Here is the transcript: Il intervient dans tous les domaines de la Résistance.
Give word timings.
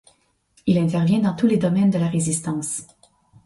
Il 0.65 0.79
intervient 0.79 1.19
dans 1.19 1.35
tous 1.35 1.45
les 1.45 1.57
domaines 1.57 1.91
de 1.91 1.99
la 1.99 2.07
Résistance. 2.07 2.81